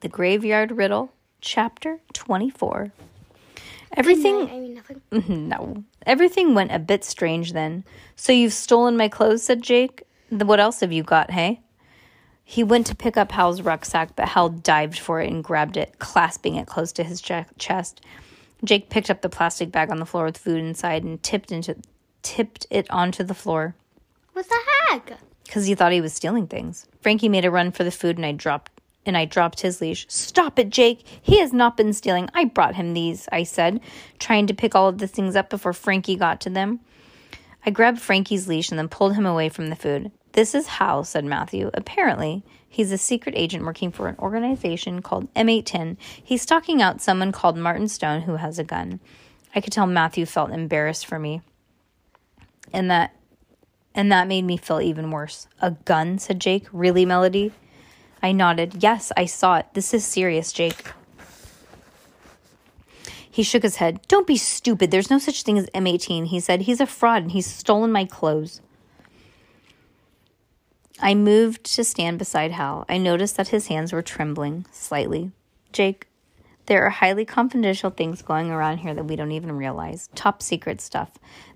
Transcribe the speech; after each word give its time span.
The 0.00 0.08
Graveyard 0.08 0.72
Riddle, 0.72 1.12
Chapter 1.40 2.00
24. 2.12 2.92
Everything. 3.96 4.50
I 4.50 4.60
mean 4.60 4.74
nothing. 4.74 5.00
Mm-hmm, 5.10 5.48
no. 5.48 5.84
Everything 6.04 6.54
went 6.54 6.72
a 6.72 6.78
bit 6.78 7.04
strange 7.04 7.52
then. 7.52 7.84
So 8.14 8.32
you've 8.32 8.52
stolen 8.52 8.96
my 8.96 9.08
clothes, 9.08 9.42
said 9.42 9.62
Jake. 9.62 10.02
What 10.28 10.60
else 10.60 10.80
have 10.80 10.92
you 10.92 11.02
got, 11.02 11.30
hey? 11.30 11.60
He 12.44 12.62
went 12.62 12.86
to 12.88 12.94
pick 12.94 13.16
up 13.16 13.32
Hal's 13.32 13.62
rucksack, 13.62 14.14
but 14.16 14.28
Hal 14.28 14.50
dived 14.50 14.98
for 14.98 15.20
it 15.20 15.32
and 15.32 15.42
grabbed 15.42 15.76
it, 15.76 15.98
clasping 15.98 16.56
it 16.56 16.66
close 16.66 16.92
to 16.92 17.04
his 17.04 17.20
chest. 17.20 18.00
Jake 18.64 18.88
picked 18.90 19.10
up 19.10 19.22
the 19.22 19.28
plastic 19.28 19.72
bag 19.72 19.90
on 19.90 19.98
the 19.98 20.06
floor 20.06 20.24
with 20.24 20.38
food 20.38 20.58
inside 20.58 21.04
and 21.04 21.22
tipped 21.22 21.50
into 21.52 21.76
tipped 22.22 22.66
it 22.70 22.90
onto 22.90 23.22
the 23.22 23.34
floor 23.34 23.76
What 24.32 24.48
the 24.48 24.58
heck? 24.88 25.18
because 25.44 25.66
he 25.66 25.74
thought 25.76 25.92
he 25.92 26.00
was 26.00 26.12
stealing 26.12 26.46
things. 26.48 26.86
Frankie 27.00 27.28
made 27.28 27.44
a 27.44 27.50
run 27.50 27.70
for 27.70 27.84
the 27.84 27.90
food 27.92 28.16
and 28.16 28.26
I 28.26 28.32
dropped 28.32 28.72
and 29.06 29.16
I 29.16 29.24
dropped 29.24 29.60
his 29.60 29.80
leash. 29.80 30.04
Stop 30.08 30.58
it, 30.58 30.68
Jake. 30.68 31.06
He 31.22 31.38
has 31.38 31.52
not 31.52 31.76
been 31.76 31.92
stealing. 31.92 32.28
I 32.34 32.44
brought 32.44 32.74
him 32.74 32.92
these, 32.92 33.28
I 33.32 33.44
said, 33.44 33.80
trying 34.18 34.46
to 34.48 34.54
pick 34.54 34.74
all 34.74 34.88
of 34.88 34.98
the 34.98 35.06
things 35.06 35.36
up 35.36 35.48
before 35.48 35.72
Frankie 35.72 36.16
got 36.16 36.40
to 36.42 36.50
them. 36.50 36.80
I 37.64 37.70
grabbed 37.70 38.00
Frankie's 38.00 38.48
leash 38.48 38.70
and 38.70 38.78
then 38.78 38.88
pulled 38.88 39.14
him 39.14 39.26
away 39.26 39.48
from 39.48 39.68
the 39.68 39.76
food. 39.76 40.10
This 40.32 40.54
is 40.54 40.66
Hal, 40.66 41.04
said 41.04 41.24
Matthew. 41.24 41.70
Apparently, 41.72 42.44
he's 42.68 42.92
a 42.92 42.98
secret 42.98 43.34
agent 43.38 43.64
working 43.64 43.90
for 43.90 44.08
an 44.08 44.16
organization 44.18 45.00
called 45.00 45.32
M18. 45.34 45.96
He's 46.22 46.42
stalking 46.42 46.82
out 46.82 47.00
someone 47.00 47.32
called 47.32 47.56
Martin 47.56 47.88
Stone 47.88 48.22
who 48.22 48.36
has 48.36 48.58
a 48.58 48.64
gun. 48.64 49.00
I 49.54 49.60
could 49.60 49.72
tell 49.72 49.86
Matthew 49.86 50.26
felt 50.26 50.50
embarrassed 50.50 51.06
for 51.06 51.18
me. 51.18 51.40
And 52.72 52.90
that 52.90 53.16
and 53.94 54.12
that 54.12 54.28
made 54.28 54.44
me 54.44 54.58
feel 54.58 54.80
even 54.82 55.10
worse. 55.10 55.48
A 55.62 55.70
gun, 55.70 56.18
said 56.18 56.38
Jake. 56.38 56.66
Really, 56.70 57.06
Melody? 57.06 57.52
I 58.22 58.32
nodded. 58.32 58.82
Yes, 58.82 59.12
I 59.16 59.26
saw 59.26 59.56
it. 59.56 59.66
This 59.74 59.94
is 59.94 60.04
serious, 60.04 60.52
Jake. 60.52 60.92
He 63.30 63.42
shook 63.42 63.62
his 63.62 63.76
head. 63.76 64.00
Don't 64.08 64.26
be 64.26 64.38
stupid. 64.38 64.90
There's 64.90 65.10
no 65.10 65.18
such 65.18 65.42
thing 65.42 65.58
as 65.58 65.66
M18, 65.74 66.28
he 66.28 66.40
said. 66.40 66.62
He's 66.62 66.80
a 66.80 66.86
fraud 66.86 67.22
and 67.22 67.32
he's 67.32 67.46
stolen 67.46 67.92
my 67.92 68.06
clothes. 68.06 68.62
I 71.00 71.14
moved 71.14 71.64
to 71.74 71.84
stand 71.84 72.18
beside 72.18 72.52
Hal. 72.52 72.86
I 72.88 72.96
noticed 72.96 73.36
that 73.36 73.48
his 73.48 73.66
hands 73.66 73.92
were 73.92 74.00
trembling 74.00 74.64
slightly. 74.72 75.32
Jake, 75.70 76.08
there 76.64 76.82
are 76.86 76.90
highly 76.90 77.26
confidential 77.26 77.90
things 77.90 78.22
going 78.22 78.50
around 78.50 78.78
here 78.78 78.94
that 78.94 79.04
we 79.04 79.16
don't 79.16 79.32
even 79.32 79.52
realize. 79.52 80.08
Top 80.14 80.42
secret 80.42 80.80
stuff. 80.80 81.10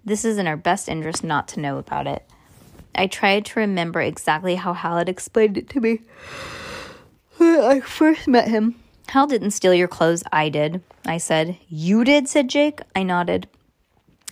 This 0.05 0.25
is 0.25 0.37
in 0.37 0.47
our 0.47 0.59
best 0.59 0.89
interest 0.89 1.25
not 1.25 1.49
to 1.49 1.61
know 1.61 1.79
about 1.79 2.07
it. 2.07 2.29
I 2.95 3.07
tried 3.07 3.45
to 3.47 3.61
remember 3.61 4.01
exactly 4.01 4.57
how 4.57 4.73
Hal 4.73 4.99
had 4.99 5.09
explained 5.09 5.57
it 5.57 5.69
to 5.71 5.81
me 5.81 6.01
when 7.37 7.61
I 7.65 7.81
first 7.81 8.29
met 8.29 8.49
him. 8.49 8.77
Hal 9.09 9.27
didn't 9.27 9.53
steal 9.53 9.75
your 9.75 9.89
clothes, 9.89 10.23
I 10.33 10.49
did. 10.49 10.83
I 11.05 11.19
said. 11.19 11.57
You 11.69 12.05
did, 12.05 12.29
said 12.29 12.49
Jake. 12.49 12.81
I 12.95 13.03
nodded. 13.03 13.49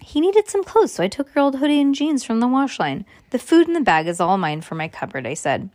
He 0.01 0.21
needed 0.21 0.49
some 0.49 0.63
clothes, 0.63 0.93
so 0.93 1.03
I 1.03 1.09
took 1.09 1.35
your 1.35 1.45
old 1.45 1.57
hoodie 1.57 1.81
and 1.81 1.95
jeans 1.95 2.23
from 2.23 2.41
the 2.41 2.47
wash 2.47 2.79
line. 2.79 3.05
The 3.31 3.39
food 3.39 3.67
in 3.67 3.75
the 3.75 3.81
bag 3.81 4.07
is 4.07 4.21
all 4.21 4.39
mine 4.39 4.61
for 4.61 4.75
my 4.75 4.89
cupboard, 4.89 5.27
I 5.27 5.35
said. 5.35 5.71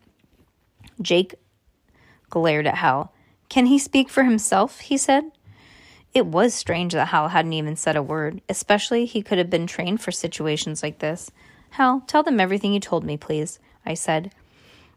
Jake 1.02 1.36
glared 2.30 2.66
at 2.66 2.76
Hal. 2.76 3.14
Can 3.50 3.66
he 3.66 3.78
speak 3.78 4.10
for 4.10 4.24
himself? 4.24 4.80
he 4.80 4.98
said. 4.98 5.26
It 6.14 6.26
was 6.28 6.54
strange 6.54 6.94
that 6.94 7.08
Hal 7.08 7.30
hadn't 7.30 7.54
even 7.54 7.76
said 7.76 7.96
a 7.96 8.04
word, 8.04 8.42
especially 8.48 9.06
he 9.06 9.22
could 9.22 9.38
have 9.38 9.50
been 9.50 9.68
trained 9.68 10.02
for 10.02 10.12
situations 10.12 10.82
like 10.82 11.00
this. 11.00 11.32
Hal, 11.74 12.04
tell 12.06 12.22
them 12.22 12.40
everything 12.40 12.74
you 12.74 12.80
told 12.80 13.04
me, 13.04 13.18
please, 13.18 13.60
I 13.84 13.96
said. 13.96 14.32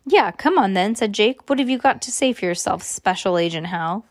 Yeah, 0.04 0.31
come 0.31 0.59
on 0.59 0.75
then, 0.75 0.94
said 0.94 1.14
Jake. 1.14 1.48
What 1.48 1.59
have 1.59 1.70
you 1.70 1.78
got 1.78 2.03
to 2.03 2.12
say 2.12 2.34
for 2.34 2.44
yourself, 2.44 2.82
Special 2.82 3.38
Agent 3.38 3.69
Hal? 3.69 4.04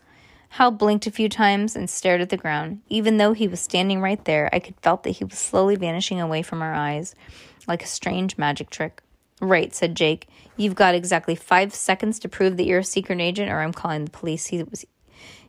Hal 0.50 0.72
blinked 0.72 1.06
a 1.06 1.12
few 1.12 1.30
times 1.30 1.76
and 1.76 1.88
stared 1.88 2.22
at 2.22 2.30
the 2.30 2.38
ground. 2.38 2.82
Even 2.90 3.18
though 3.18 3.34
he 3.34 3.48
was 3.48 3.60
standing 3.60 4.02
right 4.02 4.24
there, 4.26 4.50
I 4.52 4.58
could 4.58 4.80
felt 4.82 5.04
that 5.04 5.12
he 5.12 5.24
was 5.24 5.38
slowly 5.38 5.76
vanishing 5.76 6.20
away 6.20 6.42
from 6.42 6.64
our 6.64 6.74
eyes, 6.74 7.14
like 7.68 7.84
a 7.84 7.88
strange 7.88 8.36
magic 8.38 8.72
trick. 8.72 9.04
Right, 9.40 9.76
said 9.76 9.96
Jake. 9.96 10.28
You've 10.58 10.76
got 10.76 10.96
exactly 10.96 11.36
five 11.36 11.72
seconds 11.74 12.18
to 12.20 12.30
prove 12.30 12.58
that 12.58 12.66
you're 12.66 12.80
a 12.80 12.84
secret 12.84 13.22
agent, 13.22 13.52
or 13.52 13.60
I'm 13.60 13.74
calling 13.74 14.06
the 14.06 14.12
police. 14.12 14.48
He 14.48 14.64
was 14.64 14.86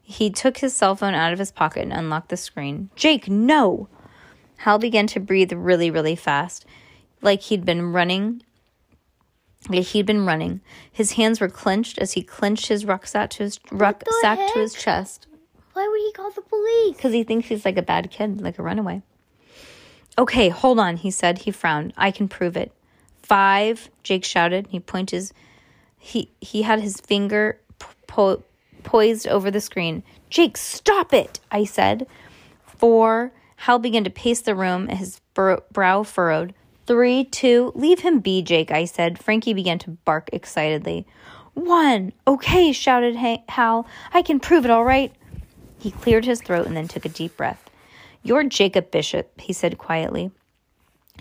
he 0.02 0.30
took 0.30 0.58
his 0.58 0.74
cell 0.76 0.94
phone 0.94 1.14
out 1.14 1.32
of 1.32 1.38
his 1.38 1.50
pocket 1.50 1.82
and 1.82 1.92
unlocked 1.92 2.28
the 2.28 2.36
screen. 2.36 2.90
Jake, 2.94 3.28
no! 3.28 3.88
Hal 4.58 4.78
began 4.78 5.06
to 5.08 5.18
breathe 5.18 5.52
really, 5.52 5.90
really 5.90 6.14
fast, 6.14 6.64
like 7.22 7.42
he'd 7.42 7.64
been 7.64 7.92
running. 7.92 8.42
Like 9.68 9.84
he'd 9.86 10.06
been 10.06 10.24
running. 10.26 10.60
His 10.92 11.12
hands 11.12 11.40
were 11.40 11.48
clenched 11.48 11.98
as 11.98 12.12
he 12.12 12.22
clenched 12.22 12.68
his 12.68 12.84
rucksack 12.84 13.30
to 13.30 13.42
his 13.44 13.58
rucksack 13.72 14.38
to 14.52 14.58
his 14.60 14.74
chest 14.74 15.26
Why 15.72 15.88
would 15.88 16.00
he 16.00 16.12
call 16.12 16.30
the 16.30 16.42
police? 16.42 16.96
because 16.96 17.12
he 17.12 17.24
thinks 17.24 17.48
he's 17.48 17.64
like 17.64 17.76
a 17.76 17.82
bad 17.82 18.10
kid, 18.10 18.40
like 18.40 18.58
a 18.58 18.62
runaway. 18.62 19.02
Okay, 20.18 20.48
hold 20.48 20.78
on, 20.78 20.96
he 20.96 21.10
said. 21.10 21.38
He 21.38 21.50
frowned. 21.50 21.92
I 21.96 22.10
can 22.10 22.28
prove 22.28 22.56
it. 22.56 22.72
Five, 23.22 23.90
Jake 24.02 24.24
shouted. 24.24 24.68
He 24.68 24.78
pointed 24.80 25.16
his, 25.16 25.32
he, 25.98 26.30
he 26.40 26.62
had 26.62 26.80
his 26.80 27.00
finger 27.00 27.58
po- 28.06 28.42
poised 28.84 29.26
over 29.26 29.50
the 29.50 29.60
screen. 29.60 30.04
Jake, 30.30 30.56
stop 30.56 31.12
it, 31.12 31.40
I 31.50 31.64
said. 31.64 32.06
Four, 32.64 33.32
Hal 33.56 33.78
began 33.78 34.04
to 34.04 34.10
pace 34.10 34.40
the 34.40 34.54
room, 34.54 34.86
his 34.88 35.20
bur- 35.34 35.62
brow 35.72 36.02
furrowed. 36.04 36.54
Three, 36.86 37.24
two, 37.24 37.72
leave 37.74 38.00
him 38.00 38.20
be, 38.20 38.42
Jake, 38.42 38.70
I 38.70 38.84
said. 38.84 39.18
Frankie 39.18 39.54
began 39.54 39.78
to 39.80 39.90
bark 39.90 40.30
excitedly. 40.32 41.06
One, 41.54 42.12
okay, 42.26 42.72
shouted 42.72 43.16
Hal. 43.48 43.86
I 44.12 44.22
can 44.22 44.38
prove 44.38 44.64
it, 44.64 44.70
all 44.70 44.84
right. 44.84 45.12
He 45.78 45.90
cleared 45.90 46.24
his 46.24 46.40
throat 46.40 46.66
and 46.66 46.76
then 46.76 46.86
took 46.86 47.04
a 47.04 47.08
deep 47.08 47.36
breath. 47.36 47.70
You're 48.22 48.44
Jacob 48.44 48.90
Bishop, 48.90 49.40
he 49.40 49.52
said 49.52 49.78
quietly. 49.78 50.30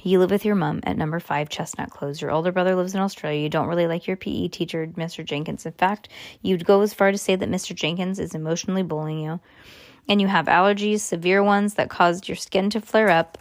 You 0.03 0.19
live 0.19 0.29
with 0.29 0.45
your 0.45 0.55
mom 0.55 0.81
at 0.83 0.97
number 0.97 1.19
five 1.19 1.49
Chestnut 1.49 1.89
Close. 1.89 2.21
Your 2.21 2.31
older 2.31 2.51
brother 2.51 2.75
lives 2.75 2.93
in 2.93 2.99
Australia. 3.01 3.41
You 3.41 3.49
don't 3.49 3.67
really 3.67 3.87
like 3.87 4.05
your 4.05 4.17
PE 4.17 4.49
teacher, 4.49 4.85
Mr. 4.95 5.25
Jenkins. 5.25 5.65
In 5.65 5.71
fact, 5.71 6.09
you'd 6.41 6.65
go 6.65 6.81
as 6.81 6.93
far 6.93 7.11
to 7.11 7.17
say 7.17 7.35
that 7.35 7.49
Mr. 7.49 7.73
Jenkins 7.73 8.19
is 8.19 8.35
emotionally 8.35 8.83
bullying 8.83 9.19
you. 9.19 9.39
And 10.07 10.21
you 10.21 10.27
have 10.27 10.45
allergies, 10.45 10.99
severe 10.99 11.43
ones 11.43 11.73
that 11.75 11.89
caused 11.89 12.27
your 12.27 12.35
skin 12.35 12.69
to 12.71 12.81
flare 12.81 13.09
up. 13.09 13.37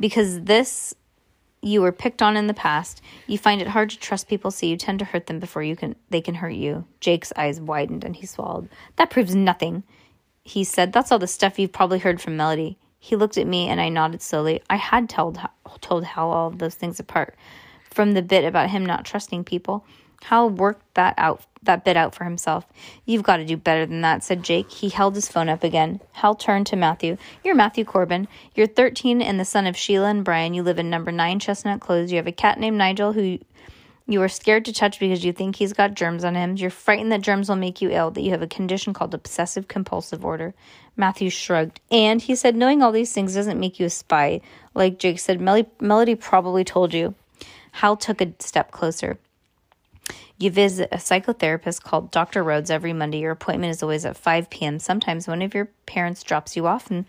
Because 0.00 0.42
this 0.42 0.94
you 1.60 1.82
were 1.82 1.92
picked 1.92 2.22
on 2.22 2.36
in 2.36 2.46
the 2.46 2.54
past. 2.54 3.02
You 3.26 3.36
find 3.36 3.60
it 3.60 3.68
hard 3.68 3.90
to 3.90 3.98
trust 3.98 4.28
people, 4.28 4.50
so 4.50 4.66
you 4.66 4.76
tend 4.76 5.00
to 5.00 5.04
hurt 5.04 5.26
them 5.26 5.40
before 5.40 5.62
you 5.62 5.76
can 5.76 5.96
they 6.10 6.20
can 6.20 6.36
hurt 6.36 6.54
you. 6.54 6.84
Jake's 7.00 7.32
eyes 7.36 7.60
widened 7.60 8.04
and 8.04 8.16
he 8.16 8.26
swallowed. 8.26 8.68
That 8.96 9.10
proves 9.10 9.34
nothing. 9.34 9.82
He 10.42 10.64
said, 10.64 10.92
That's 10.92 11.10
all 11.12 11.18
the 11.18 11.26
stuff 11.26 11.58
you've 11.58 11.72
probably 11.72 11.98
heard 11.98 12.20
from 12.20 12.36
Melody. 12.36 12.78
He 12.98 13.16
looked 13.16 13.38
at 13.38 13.46
me 13.46 13.68
and 13.68 13.80
I 13.80 13.88
nodded 13.88 14.22
slowly. 14.22 14.62
I 14.70 14.76
had 14.76 15.08
told 15.08 15.38
told 15.80 16.04
Hal 16.04 16.30
all 16.30 16.48
of 16.48 16.58
those 16.58 16.74
things 16.74 17.00
apart 17.00 17.36
from 17.90 18.12
the 18.12 18.22
bit 18.22 18.44
about 18.44 18.70
him 18.70 18.86
not 18.86 19.04
trusting 19.04 19.44
people. 19.44 19.84
Hal 20.22 20.50
worked 20.50 20.94
that 20.94 21.14
out 21.16 21.42
that 21.62 21.84
bit 21.84 21.96
out 21.96 22.14
for 22.14 22.24
himself. 22.24 22.66
You've 23.04 23.22
got 23.22 23.38
to 23.38 23.44
do 23.44 23.56
better 23.56 23.84
than 23.86 24.00
that, 24.02 24.22
said 24.22 24.42
Jake. 24.42 24.70
He 24.70 24.88
held 24.88 25.14
his 25.14 25.28
phone 25.28 25.48
up 25.48 25.64
again. 25.64 26.00
Hal 26.12 26.34
turned 26.34 26.66
to 26.68 26.76
Matthew. 26.76 27.16
You're 27.44 27.54
Matthew 27.54 27.84
Corbin. 27.84 28.28
You're 28.54 28.66
13 28.66 29.20
and 29.20 29.38
the 29.38 29.44
son 29.44 29.66
of 29.66 29.76
Sheila 29.76 30.08
and 30.08 30.24
Brian. 30.24 30.54
You 30.54 30.62
live 30.62 30.78
in 30.78 30.90
number 30.90 31.12
9 31.12 31.40
Chestnut 31.40 31.80
Close. 31.80 32.10
You 32.10 32.16
have 32.16 32.26
a 32.26 32.32
cat 32.32 32.58
named 32.58 32.78
Nigel 32.78 33.12
who 33.12 33.38
you 34.06 34.22
are 34.22 34.28
scared 34.28 34.64
to 34.64 34.72
touch 34.72 34.98
because 34.98 35.24
you 35.24 35.32
think 35.32 35.56
he's 35.56 35.74
got 35.74 35.94
germs 35.94 36.24
on 36.24 36.34
him. 36.34 36.56
You're 36.56 36.70
frightened 36.70 37.12
that 37.12 37.20
germs 37.20 37.48
will 37.48 37.56
make 37.56 37.82
you 37.82 37.90
ill, 37.90 38.10
that 38.12 38.22
you 38.22 38.30
have 38.30 38.42
a 38.42 38.46
condition 38.46 38.94
called 38.94 39.12
obsessive 39.12 39.68
compulsive 39.68 40.24
order. 40.24 40.54
Matthew 40.96 41.28
shrugged. 41.28 41.80
And 41.90 42.22
he 42.22 42.34
said, 42.34 42.56
knowing 42.56 42.82
all 42.82 42.92
these 42.92 43.12
things 43.12 43.34
doesn't 43.34 43.60
make 43.60 43.78
you 43.78 43.86
a 43.86 43.90
spy. 43.90 44.40
Like 44.74 44.98
Jake 44.98 45.18
said, 45.18 45.40
Mel- 45.40 45.70
Melody 45.80 46.14
probably 46.14 46.64
told 46.64 46.94
you. 46.94 47.14
Hal 47.72 47.96
took 47.96 48.20
a 48.20 48.32
step 48.38 48.70
closer. 48.70 49.18
You 50.38 50.50
visit 50.50 50.88
a 50.92 50.96
psychotherapist 50.96 51.82
called 51.82 52.10
Dr. 52.10 52.44
Rhodes 52.44 52.70
every 52.70 52.92
Monday. 52.92 53.18
Your 53.18 53.32
appointment 53.32 53.72
is 53.72 53.82
always 53.82 54.04
at 54.04 54.16
5 54.16 54.48
p.m. 54.50 54.78
Sometimes 54.78 55.26
one 55.26 55.42
of 55.42 55.52
your 55.52 55.66
parents 55.86 56.22
drops 56.22 56.56
you 56.56 56.66
off 56.66 56.90
and, 56.90 57.04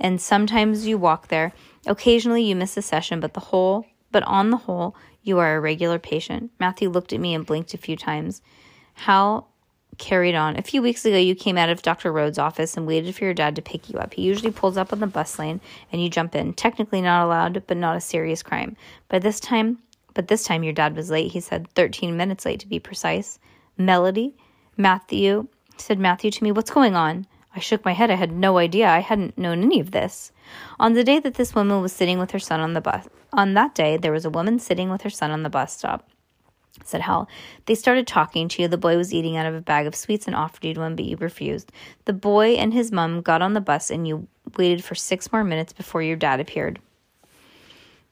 and 0.00 0.20
sometimes 0.20 0.86
you 0.86 0.98
walk 0.98 1.28
there. 1.28 1.52
Occasionally 1.86 2.42
you 2.42 2.56
miss 2.56 2.76
a 2.76 2.82
session, 2.82 3.20
but 3.20 3.34
the 3.34 3.40
whole 3.40 3.86
but 4.12 4.22
on 4.24 4.50
the 4.50 4.58
whole, 4.58 4.94
you 5.22 5.38
are 5.38 5.56
a 5.56 5.60
regular 5.60 5.98
patient. 5.98 6.52
Matthew 6.60 6.90
looked 6.90 7.12
at 7.12 7.20
me 7.20 7.34
and 7.34 7.46
blinked 7.46 7.74
a 7.74 7.78
few 7.78 7.96
times. 7.96 8.42
Hal 8.94 9.48
carried 9.98 10.34
on. 10.34 10.56
A 10.56 10.62
few 10.62 10.82
weeks 10.82 11.04
ago, 11.04 11.16
you 11.16 11.34
came 11.34 11.58
out 11.58 11.68
of 11.68 11.82
Dr. 11.82 12.12
Rhodes' 12.12 12.38
office 12.38 12.76
and 12.76 12.86
waited 12.86 13.14
for 13.14 13.24
your 13.24 13.34
dad 13.34 13.56
to 13.56 13.62
pick 13.62 13.88
you 13.88 13.98
up. 13.98 14.14
He 14.14 14.22
usually 14.22 14.50
pulls 14.50 14.76
up 14.76 14.92
on 14.92 15.00
the 15.00 15.06
bus 15.06 15.38
lane 15.38 15.60
and 15.90 16.02
you 16.02 16.08
jump 16.08 16.34
in. 16.34 16.52
Technically 16.54 17.00
not 17.00 17.24
allowed, 17.24 17.64
but 17.66 17.76
not 17.76 17.96
a 17.96 18.00
serious 18.00 18.42
crime. 18.42 18.76
By 19.08 19.18
this 19.18 19.40
time, 19.40 19.78
but 20.14 20.28
this 20.28 20.44
time 20.44 20.62
your 20.62 20.72
dad 20.72 20.96
was 20.96 21.10
late. 21.10 21.32
He 21.32 21.40
said 21.40 21.68
13 21.74 22.16
minutes 22.16 22.44
late 22.44 22.60
to 22.60 22.66
be 22.66 22.78
precise. 22.78 23.38
Melody, 23.78 24.36
Matthew, 24.76 25.48
said 25.76 25.98
Matthew 25.98 26.30
to 26.30 26.44
me, 26.44 26.52
What's 26.52 26.70
going 26.70 26.94
on? 26.94 27.26
I 27.54 27.60
shook 27.60 27.84
my 27.84 27.92
head. 27.92 28.10
I 28.10 28.14
had 28.14 28.32
no 28.32 28.58
idea. 28.58 28.88
I 28.88 29.00
hadn't 29.00 29.36
known 29.36 29.62
any 29.62 29.78
of 29.78 29.90
this. 29.90 30.32
On 30.80 30.94
the 30.94 31.04
day 31.04 31.18
that 31.18 31.34
this 31.34 31.54
woman 31.54 31.82
was 31.82 31.92
sitting 31.92 32.18
with 32.18 32.30
her 32.30 32.38
son 32.38 32.60
on 32.60 32.72
the 32.72 32.80
bus, 32.80 33.06
on 33.32 33.54
that 33.54 33.74
day, 33.74 33.98
there 33.98 34.12
was 34.12 34.24
a 34.24 34.30
woman 34.30 34.58
sitting 34.58 34.90
with 34.90 35.02
her 35.02 35.10
son 35.10 35.30
on 35.30 35.42
the 35.42 35.50
bus 35.50 35.76
stop 35.76 36.08
said 36.84 37.02
Hal. 37.02 37.28
They 37.66 37.74
started 37.74 38.06
talking 38.06 38.48
to 38.48 38.62
you. 38.62 38.68
The 38.68 38.78
boy 38.78 38.96
was 38.96 39.12
eating 39.12 39.36
out 39.36 39.46
of 39.46 39.54
a 39.54 39.60
bag 39.60 39.86
of 39.86 39.94
sweets 39.94 40.26
and 40.26 40.34
offered 40.34 40.64
you 40.64 40.74
one, 40.74 40.96
but 40.96 41.04
you 41.04 41.16
refused. 41.16 41.70
The 42.04 42.12
boy 42.12 42.54
and 42.54 42.72
his 42.72 42.90
mum 42.90 43.22
got 43.22 43.42
on 43.42 43.52
the 43.52 43.60
bus, 43.60 43.90
and 43.90 44.06
you 44.08 44.26
waited 44.56 44.84
for 44.84 44.94
six 44.94 45.32
more 45.32 45.44
minutes 45.44 45.72
before 45.72 46.02
your 46.02 46.16
dad 46.16 46.40
appeared. 46.40 46.80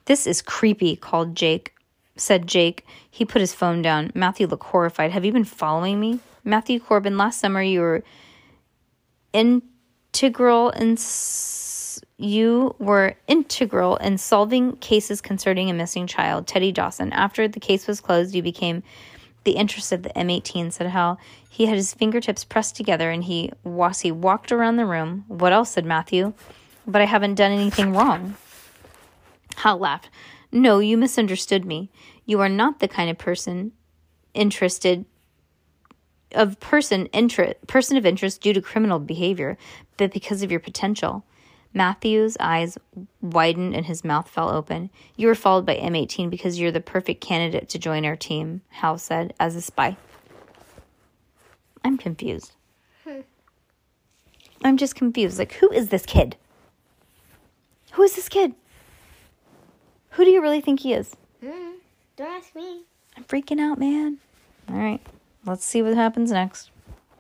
This 0.05 0.27
is 0.27 0.43
creepy, 0.43 0.97
called 0.97 1.35
Jake. 1.35 1.75
Said 2.21 2.47
Jake. 2.47 2.85
He 3.11 3.25
put 3.25 3.41
his 3.41 3.55
phone 3.55 3.81
down. 3.81 4.13
Matthew 4.15 4.47
looked 4.47 4.67
horrified. 4.67 5.11
Have 5.13 5.25
you 5.25 5.33
been 5.33 5.45
following 5.45 5.99
me? 5.99 6.21
Matthew 6.45 6.79
Corbin, 6.79 7.17
last 7.17 7.41
summer 7.41 7.63
you 7.63 7.81
were 7.81 8.03
integral 9.33 10.71
in. 10.71 10.99
You 12.19 12.77
were 12.79 13.15
integral 13.27 13.97
in 13.97 14.19
solving 14.19 14.77
cases 14.77 15.23
concerning 15.23 15.71
a 15.71 15.75
missing 15.75 16.07
child, 16.07 16.47
Teddy 16.47 16.71
Dawson. 16.71 17.15
After 17.15 17.49
the 17.49 17.61
case 17.61 17.87
was 17.87 18.03
closed, 18.03 18.35
you 18.35 18.43
became 18.43 18.83
the 19.45 19.53
interest 19.53 19.91
of 19.91 20.03
the 20.03 20.11
M18, 20.11 20.71
said 20.73 20.89
Hal. 20.89 21.19
He 21.49 21.65
had 21.65 21.77
his 21.77 21.95
fingertips 21.95 22.45
pressed 22.45 22.77
together 22.77 23.11
and 23.11 23.25
he, 23.25 23.51
was, 23.65 24.01
he 24.01 24.13
walked 24.13 24.53
around 24.53 24.77
the 24.77 24.85
room. 24.85 25.25
What 25.29 25.55
else, 25.55 25.71
said 25.71 25.87
Matthew. 25.87 26.35
But 26.87 27.01
I 27.01 27.07
haven't 27.07 27.37
done 27.37 27.53
anything 27.53 27.95
wrong. 27.95 28.37
Hal 29.61 29.79
laughed. 29.79 30.09
No, 30.51 30.79
you 30.79 30.97
misunderstood 30.97 31.65
me. 31.65 31.91
You 32.25 32.41
are 32.41 32.49
not 32.49 32.81
the 32.81 32.89
kind 32.89 33.11
of 33.11 33.19
person 33.19 33.73
interested 34.33 35.05
of 36.33 36.59
person 36.61 37.07
interest 37.07 37.55
person 37.67 37.97
of 37.97 38.07
interest 38.07 38.41
due 38.41 38.53
to 38.53 38.63
criminal 38.63 38.99
behavior, 38.99 39.59
but 39.97 40.13
because 40.13 40.43
of 40.43 40.51
your 40.51 40.61
potential. 40.61 41.25
Matthew's 41.75 42.37
eyes 42.41 42.79
widened 43.21 43.75
and 43.77 43.87
his 43.87 44.03
mouth 44.03 44.29
fell 44.29 44.49
open. 44.49 44.91
You 45.17 45.29
were 45.29 45.37
followed 45.37 45.67
by 45.67 45.77
M18 45.77 46.29
because 46.31 46.59
you're 46.59 46.73
the 46.73 46.81
perfect 46.81 47.21
candidate 47.21 47.69
to 47.69 47.79
join 47.79 48.05
our 48.05 48.17
team, 48.17 48.63
Hal 48.71 48.99
said, 48.99 49.35
as 49.39 49.55
a 49.55 49.61
spy. 49.61 49.97
I'm 51.85 51.97
confused. 51.97 52.53
Hmm. 53.05 53.21
I'm 54.65 54.77
just 54.77 54.97
confused. 54.97 55.39
Like, 55.39 55.53
who 55.53 55.71
is 55.71 55.91
this 55.91 56.07
kid? 56.07 56.37
Who 57.93 58.03
is 58.03 58.17
this 58.17 58.29
kid? 58.29 58.55
Who 60.11 60.25
do 60.25 60.31
you 60.31 60.43
really 60.43 60.61
think 60.61 60.81
he 60.81 60.93
is? 60.93 61.15
Mm, 61.43 61.75
don't 62.17 62.29
ask 62.29 62.55
me. 62.55 62.83
I'm 63.17 63.25
freaking 63.25 63.61
out, 63.61 63.79
man. 63.79 64.19
All 64.69 64.77
right, 64.77 65.01
let's 65.45 65.65
see 65.65 65.83
what 65.83 65.95
happens 65.95 66.33
next. 66.33 66.71